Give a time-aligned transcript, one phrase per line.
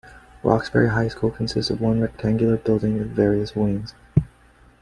[0.41, 3.93] Roxbury High School consists of one rectangular building with various wings.